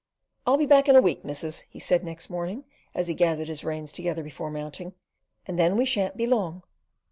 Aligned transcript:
"I'll 0.47 0.57
be 0.57 0.65
back 0.65 0.89
in 0.89 0.95
a 0.95 0.99
week, 0.99 1.23
missus," 1.23 1.61
he 1.69 1.79
said 1.79 2.03
next 2.03 2.27
morning, 2.27 2.63
as 2.95 3.05
he 3.05 3.13
gathered 3.13 3.47
his 3.49 3.63
reins 3.63 3.91
together 3.91 4.23
before 4.23 4.49
mounting, 4.49 4.95
"and 5.45 5.59
then 5.59 5.77
we 5.77 5.85
shan't 5.85 6.17
be 6.17 6.25
long. 6.25 6.63